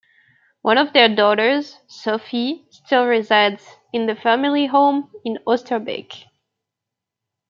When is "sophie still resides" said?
1.85-3.77